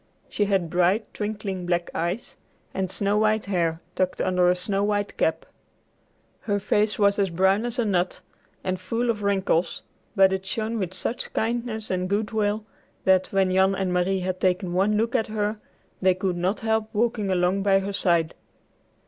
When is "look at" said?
14.97-15.27